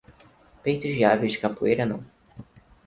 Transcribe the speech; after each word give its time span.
Peitos 0.63 0.93
de 0.97 1.03
aves 1.13 1.33
de 1.33 1.37
capoeira 1.43 1.85
não. 1.91 1.99